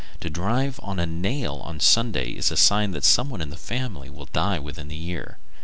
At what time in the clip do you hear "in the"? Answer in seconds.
3.39-3.55